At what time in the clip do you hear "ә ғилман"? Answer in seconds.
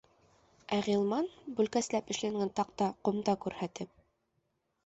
0.77-1.27